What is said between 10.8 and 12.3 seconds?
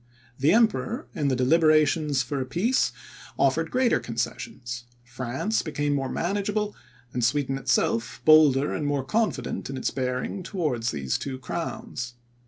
these two crowns.